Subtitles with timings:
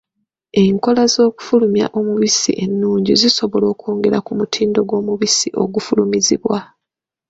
[0.63, 6.59] Enkola z'okufulumyamu omubisi ennungi zisobola okwongera ku mutindo gw'omubisi ogufulumizibwa.